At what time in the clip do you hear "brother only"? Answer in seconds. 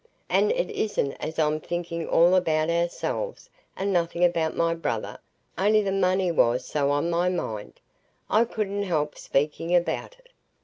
4.73-5.83